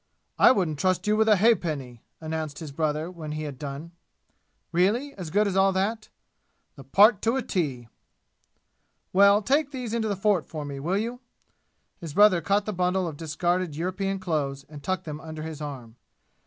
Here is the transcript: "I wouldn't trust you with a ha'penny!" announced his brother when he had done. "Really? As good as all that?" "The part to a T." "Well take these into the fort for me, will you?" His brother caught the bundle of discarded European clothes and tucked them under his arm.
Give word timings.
"I 0.39 0.51
wouldn't 0.51 0.79
trust 0.79 1.05
you 1.05 1.15
with 1.15 1.29
a 1.29 1.35
ha'penny!" 1.35 2.01
announced 2.19 2.57
his 2.57 2.71
brother 2.71 3.11
when 3.11 3.33
he 3.33 3.43
had 3.43 3.59
done. 3.59 3.91
"Really? 4.71 5.13
As 5.13 5.29
good 5.29 5.47
as 5.47 5.55
all 5.55 5.71
that?" 5.73 6.09
"The 6.75 6.83
part 6.83 7.21
to 7.21 7.35
a 7.35 7.43
T." 7.43 7.87
"Well 9.13 9.43
take 9.43 9.69
these 9.69 9.93
into 9.93 10.07
the 10.07 10.15
fort 10.15 10.47
for 10.47 10.65
me, 10.65 10.79
will 10.79 10.97
you?" 10.97 11.19
His 11.99 12.15
brother 12.15 12.41
caught 12.41 12.65
the 12.65 12.73
bundle 12.73 13.07
of 13.07 13.15
discarded 13.15 13.75
European 13.75 14.17
clothes 14.17 14.65
and 14.67 14.81
tucked 14.81 15.03
them 15.05 15.21
under 15.21 15.43
his 15.43 15.61
arm. 15.61 15.97